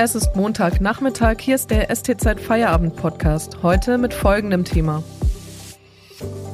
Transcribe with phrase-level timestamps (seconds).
[0.00, 5.02] Es ist Montagnachmittag, hier ist der STZ Feierabend Podcast, heute mit folgendem Thema.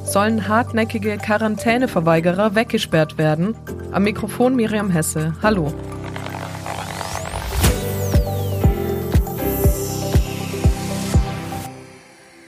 [0.03, 3.55] Sollen hartnäckige Quarantäneverweigerer weggesperrt werden?
[3.91, 5.35] Am Mikrofon Miriam Hesse.
[5.43, 5.71] Hallo.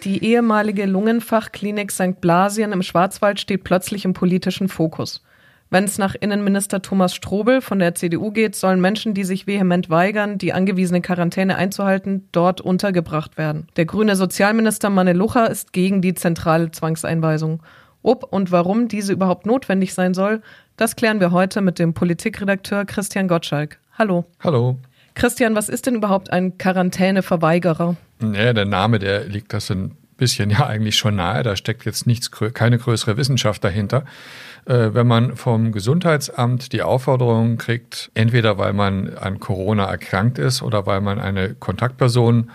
[0.04, 2.20] Die ehemalige Lungenfachklinik St.
[2.20, 5.21] Blasien im Schwarzwald steht plötzlich im politischen Fokus.
[5.70, 9.89] Wenn es nach Innenminister Thomas Strobel von der CDU geht, sollen Menschen, die sich vehement
[9.89, 13.68] weigern, die angewiesene Quarantäne einzuhalten, dort untergebracht werden.
[13.75, 17.61] Der grüne Sozialminister Manne Lucha ist gegen die zentrale Zwangseinweisung.
[18.01, 20.42] Ob und warum diese überhaupt notwendig sein soll,
[20.78, 23.79] das klären wir heute mit dem Politikredakteur Christian Gottschalk.
[23.97, 24.23] Hallo.
[24.42, 24.78] Hallo.
[25.15, 27.97] Christian, was ist denn überhaupt ein Quarantäneverweigerer?
[28.21, 31.43] Ja, der Name, der liegt das ein bisschen ja eigentlich schon nahe.
[31.43, 34.03] Da steckt jetzt nichts, keine größere Wissenschaft dahinter.
[34.67, 40.62] Äh, wenn man vom Gesundheitsamt die Aufforderung kriegt, entweder weil man an Corona erkrankt ist
[40.62, 42.52] oder weil man eine Kontaktperson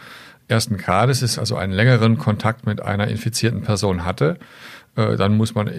[0.47, 4.37] ersten Grades ist, also einen längeren Kontakt mit einer infizierten Person hatte,
[4.97, 5.71] äh, dann muss man,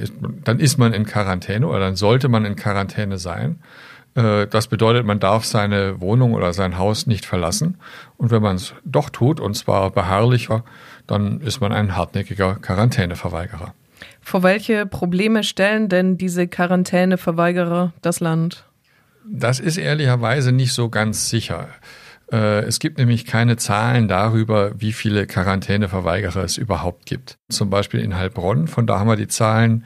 [0.44, 3.60] dann ist man in Quarantäne oder dann sollte man in Quarantäne sein.
[4.16, 7.78] Äh, das bedeutet, man darf seine Wohnung oder sein Haus nicht verlassen.
[8.18, 10.64] Und wenn man es doch tut, und zwar beharrlicher,
[11.06, 13.76] dann ist man ein hartnäckiger Quarantäneverweigerer.
[14.22, 18.66] Vor welche Probleme stellen denn diese Quarantäneverweigerer das Land?
[19.26, 21.70] Das ist ehrlicherweise nicht so ganz sicher.
[22.32, 27.38] Äh, es gibt nämlich keine Zahlen darüber, wie viele Quarantäneverweigerer es überhaupt gibt.
[27.50, 29.86] Zum Beispiel in Heilbronn, von da haben wir die Zahlen,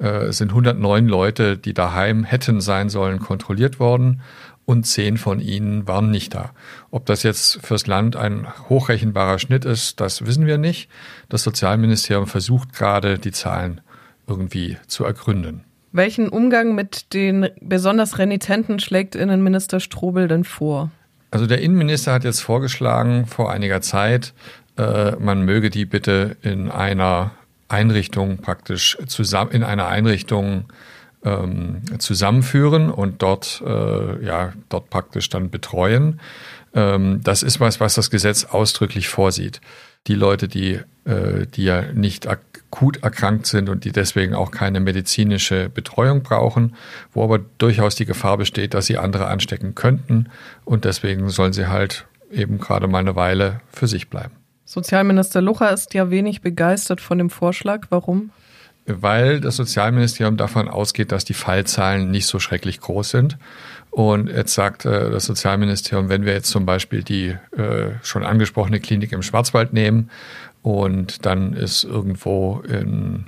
[0.00, 4.22] es sind 109 Leute, die daheim hätten sein sollen, kontrolliert worden
[4.68, 6.50] und zehn von ihnen waren nicht da.
[6.90, 10.90] Ob das jetzt fürs Land ein hochrechenbarer Schnitt ist, das wissen wir nicht.
[11.30, 13.80] Das Sozialministerium versucht gerade, die Zahlen
[14.26, 15.64] irgendwie zu ergründen.
[15.92, 20.90] Welchen Umgang mit den besonders Renitenten schlägt Innenminister Strobel denn vor?
[21.30, 24.34] Also der Innenminister hat jetzt vorgeschlagen vor einiger Zeit,
[24.76, 27.30] äh, man möge die bitte in einer
[27.68, 30.66] Einrichtung praktisch zusammen in einer Einrichtung
[31.24, 36.20] ähm, zusammenführen und dort, äh, ja, dort praktisch dann betreuen.
[36.74, 39.60] Ähm, das ist was, was das Gesetz ausdrücklich vorsieht.
[40.06, 44.80] Die Leute, die, äh, die ja nicht akut erkrankt sind und die deswegen auch keine
[44.80, 46.76] medizinische Betreuung brauchen,
[47.12, 50.28] wo aber durchaus die Gefahr besteht, dass sie andere anstecken könnten
[50.64, 54.34] und deswegen sollen sie halt eben gerade mal eine Weile für sich bleiben.
[54.64, 57.86] Sozialminister Lucha ist ja wenig begeistert von dem Vorschlag.
[57.88, 58.30] Warum?
[58.88, 63.38] Weil das Sozialministerium davon ausgeht, dass die Fallzahlen nicht so schrecklich groß sind.
[63.90, 68.80] Und jetzt sagt äh, das Sozialministerium, wenn wir jetzt zum Beispiel die äh, schon angesprochene
[68.80, 70.10] Klinik im Schwarzwald nehmen
[70.62, 73.26] und dann ist irgendwo in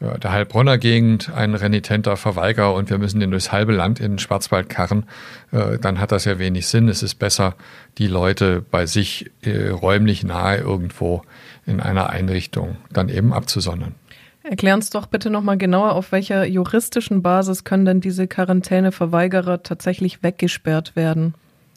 [0.00, 4.12] ja, der Heilbronner Gegend ein renitenter Verweiger und wir müssen den durchs halbe Land in
[4.12, 5.04] den Schwarzwald karren,
[5.52, 6.88] äh, dann hat das ja wenig Sinn.
[6.88, 7.54] Es ist besser,
[7.98, 11.22] die Leute bei sich äh, räumlich nahe irgendwo
[11.66, 13.94] in einer Einrichtung dann eben abzusondern.
[14.44, 20.22] Erklär uns doch bitte nochmal genauer, auf welcher juristischen Basis können denn diese Quarantäneverweigerer tatsächlich
[20.22, 21.34] weggesperrt werden?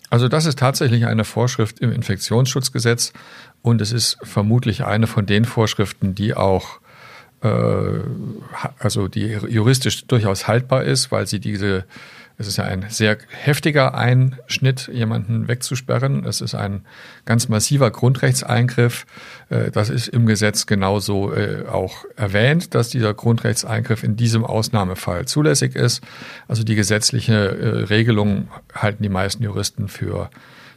[0.09, 3.13] Also das ist tatsächlich eine Vorschrift im Infektionsschutzgesetz
[3.61, 6.79] und es ist vermutlich eine von den Vorschriften, die auch
[8.79, 11.85] also die juristisch durchaus haltbar ist, weil sie diese
[12.37, 16.25] es ist ja ein sehr heftiger Einschnitt, jemanden wegzusperren.
[16.25, 16.85] Es ist ein
[17.23, 19.05] ganz massiver Grundrechtseingriff.
[19.49, 25.25] Äh, das ist im Gesetz genauso äh, auch erwähnt, dass dieser Grundrechtseingriff in diesem Ausnahmefall
[25.25, 26.03] zulässig ist.
[26.47, 30.29] Also die gesetzliche äh, Regelung halten die meisten Juristen für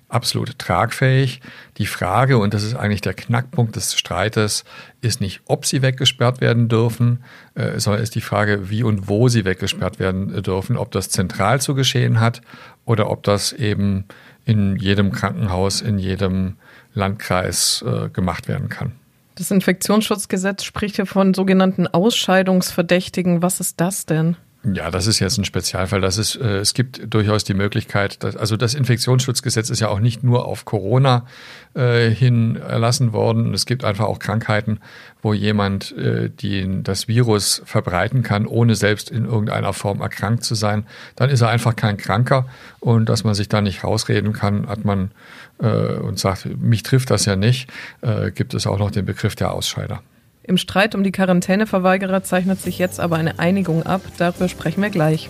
[0.09, 1.41] absolut tragfähig.
[1.77, 4.65] Die Frage, und das ist eigentlich der Knackpunkt des Streites,
[5.01, 7.23] ist nicht, ob sie weggesperrt werden dürfen,
[7.55, 11.61] äh, sondern ist die Frage, wie und wo sie weggesperrt werden dürfen, ob das zentral
[11.61, 12.41] zu geschehen hat
[12.85, 14.05] oder ob das eben
[14.45, 16.57] in jedem Krankenhaus, in jedem
[16.95, 18.93] Landkreis äh, gemacht werden kann.
[19.35, 23.41] Das Infektionsschutzgesetz spricht ja von sogenannten Ausscheidungsverdächtigen.
[23.43, 24.37] Was ist das denn?
[24.65, 26.01] Ja, das ist jetzt ein Spezialfall.
[26.01, 30.01] Das ist, äh, es gibt durchaus die Möglichkeit, dass, also das Infektionsschutzgesetz ist ja auch
[30.01, 31.27] nicht nur auf Corona
[31.75, 33.55] äh, hin erlassen worden.
[33.55, 34.81] Es gibt einfach auch Krankheiten,
[35.23, 40.57] wo jemand äh, die, das Virus verbreiten kann, ohne selbst in irgendeiner Form erkrankt zu
[40.57, 40.85] sein.
[41.15, 42.47] Dann ist er einfach kein Kranker
[42.81, 45.13] und dass man sich da nicht rausreden kann, hat man
[45.61, 47.71] äh, und sagt, mich trifft das ja nicht,
[48.01, 50.03] äh, gibt es auch noch den Begriff der Ausscheider.
[50.49, 54.01] Im Streit um die Quarantäneverweigerer zeichnet sich jetzt aber eine Einigung ab.
[54.17, 55.29] Darüber sprechen wir gleich.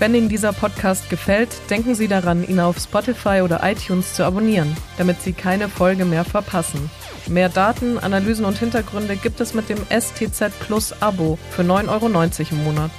[0.00, 4.76] Wenn Ihnen dieser Podcast gefällt, denken Sie daran, ihn auf Spotify oder iTunes zu abonnieren,
[4.98, 6.90] damit Sie keine Folge mehr verpassen.
[7.28, 12.06] Mehr Daten, Analysen und Hintergründe gibt es mit dem STZ Plus Abo für 9,90 Euro
[12.50, 12.90] im Monat.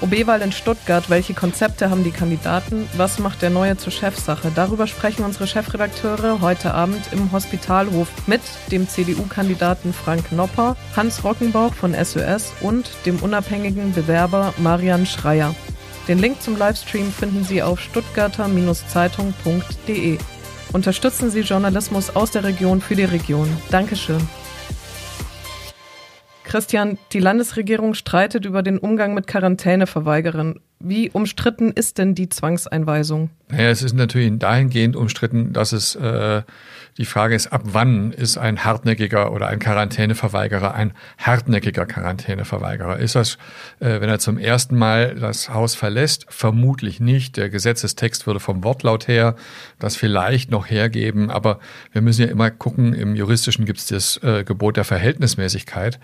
[0.00, 1.10] OB-Wahl in Stuttgart.
[1.10, 2.88] Welche Konzepte haben die Kandidaten?
[2.96, 4.50] Was macht der Neue zur Chefsache?
[4.54, 11.74] Darüber sprechen unsere Chefredakteure heute Abend im Hospitalhof mit dem CDU-Kandidaten Frank Nopper, Hans Rockenbauch
[11.74, 15.54] von SOS und dem unabhängigen Bewerber Marian Schreier.
[16.08, 20.18] Den Link zum Livestream finden Sie auf stuttgarter-zeitung.de.
[20.72, 23.48] Unterstützen Sie Journalismus aus der Region für die Region.
[23.70, 24.20] Dankeschön.
[26.54, 30.60] Christian, die Landesregierung streitet über den Umgang mit Quarantäneverweigerern.
[30.78, 33.30] Wie umstritten ist denn die Zwangseinweisung?
[33.48, 36.42] Naja, es ist natürlich dahingehend umstritten, dass es äh,
[36.96, 42.98] die Frage ist, ab wann ist ein hartnäckiger oder ein Quarantäneverweigerer ein hartnäckiger Quarantäneverweigerer?
[42.98, 43.38] Ist das,
[43.80, 46.26] äh, wenn er zum ersten Mal das Haus verlässt?
[46.28, 47.36] Vermutlich nicht.
[47.36, 49.34] Der Gesetzestext würde vom Wortlaut her
[49.80, 51.58] das vielleicht noch hergeben, aber
[51.90, 55.98] wir müssen ja immer gucken, im Juristischen gibt es das äh, Gebot der Verhältnismäßigkeit.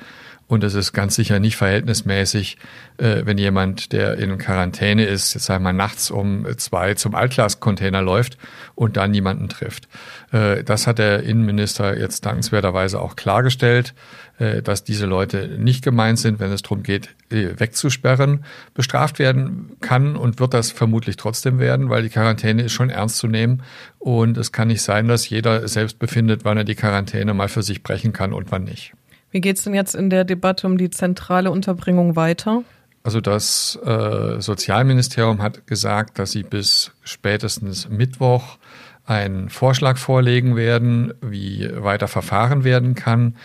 [0.50, 2.56] Und es ist ganz sicher nicht verhältnismäßig,
[2.96, 8.02] äh, wenn jemand, der in Quarantäne ist, jetzt sagen wir nachts um zwei zum Altglascontainer
[8.02, 8.36] läuft
[8.74, 9.88] und da niemanden trifft.
[10.32, 13.94] Äh, das hat der Innenminister jetzt dankenswerterweise auch klargestellt,
[14.40, 18.44] äh, dass diese Leute nicht gemeint sind, wenn es darum geht, äh, wegzusperren.
[18.74, 23.18] Bestraft werden kann und wird das vermutlich trotzdem werden, weil die Quarantäne ist schon ernst
[23.18, 23.62] zu nehmen.
[24.00, 27.62] Und es kann nicht sein, dass jeder selbst befindet, wann er die Quarantäne mal für
[27.62, 28.94] sich brechen kann und wann nicht.
[29.30, 32.64] Wie geht es denn jetzt in der Debatte um die zentrale Unterbringung weiter?
[33.02, 38.58] Also das äh, Sozialministerium hat gesagt, dass sie bis spätestens Mittwoch
[39.06, 43.36] einen Vorschlag vorlegen werden, wie weiter verfahren werden kann.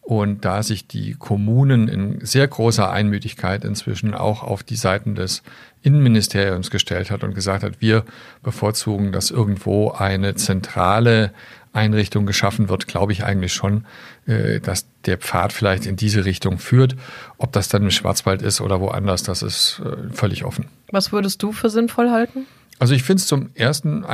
[0.00, 5.44] Und da sich die Kommunen in sehr großer Einmütigkeit inzwischen auch auf die Seiten des
[5.82, 8.04] Innenministeriums gestellt hat und gesagt hat, wir
[8.42, 11.32] bevorzugen, dass irgendwo eine zentrale
[11.72, 13.86] Einrichtung geschaffen wird, glaube ich eigentlich schon,
[14.26, 16.96] äh, dass der Pfad vielleicht in diese Richtung führt.
[17.38, 20.66] Ob das dann im Schwarzwald ist oder woanders, das ist äh, völlig offen.
[20.90, 22.46] Was würdest du für sinnvoll halten?
[22.82, 24.04] Also ich finde es zum ersten,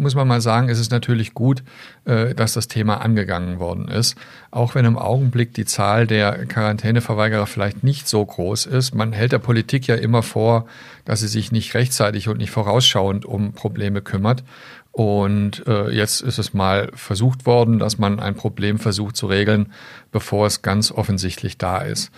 [0.00, 1.62] muss man mal sagen, ist es natürlich gut,
[2.06, 4.16] äh, dass das Thema angegangen worden ist.
[4.50, 8.96] Auch wenn im Augenblick die Zahl der Quarantäneverweigerer vielleicht nicht so groß ist.
[8.96, 10.66] Man hält der Politik ja immer vor,
[11.04, 14.42] dass sie sich nicht rechtzeitig und nicht vorausschauend um Probleme kümmert.
[14.90, 19.72] Und äh, jetzt ist es mal versucht worden, dass man ein Problem versucht zu regeln,
[20.10, 22.10] bevor es ganz offensichtlich da ist.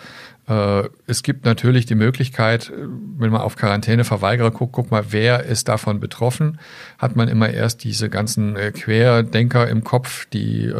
[0.49, 2.73] Äh, es gibt natürlich die Möglichkeit, äh,
[3.19, 6.59] wenn man auf Quarantäneverweigerer guckt, guck mal, wer ist davon betroffen?
[6.99, 10.73] Hat man immer erst diese ganzen äh, Querdenker im Kopf, die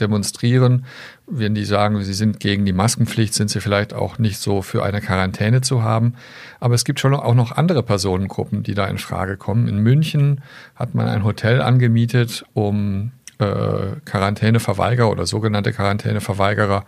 [0.00, 0.84] demonstrieren.
[1.26, 4.84] Wenn die sagen, sie sind gegen die Maskenpflicht, sind sie vielleicht auch nicht so für
[4.84, 6.14] eine Quarantäne zu haben.
[6.60, 9.68] Aber es gibt schon auch noch andere Personengruppen, die da in Frage kommen.
[9.68, 10.42] In München
[10.74, 16.84] hat man ein Hotel angemietet, um äh, Quarantäneverweigerer oder sogenannte Quarantäneverweigerer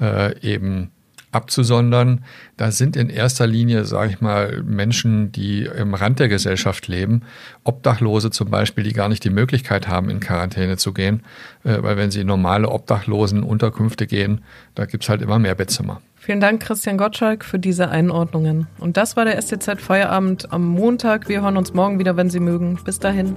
[0.00, 0.90] äh, eben
[1.32, 2.24] abzusondern.
[2.56, 7.22] Da sind in erster Linie, sage ich mal, Menschen, die im Rand der Gesellschaft leben,
[7.64, 11.22] Obdachlose zum Beispiel, die gar nicht die Möglichkeit haben, in Quarantäne zu gehen,
[11.64, 14.42] äh, weil wenn sie in normale Obdachlosenunterkünfte gehen,
[14.74, 16.00] da gibt's halt immer mehr Bettzimmer.
[16.16, 18.66] Vielen Dank, Christian Gottschalk, für diese Einordnungen.
[18.78, 21.30] Und das war der STZ Feierabend am Montag.
[21.30, 22.78] Wir hören uns morgen wieder, wenn Sie mögen.
[22.84, 23.36] Bis dahin.